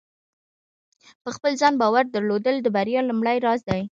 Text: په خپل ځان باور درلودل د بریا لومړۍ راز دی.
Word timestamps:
په 1.23 1.29
خپل 1.35 1.51
ځان 1.61 1.73
باور 1.81 2.03
درلودل 2.15 2.55
د 2.61 2.67
بریا 2.75 3.01
لومړۍ 3.09 3.37
راز 3.45 3.59
دی. 3.69 3.81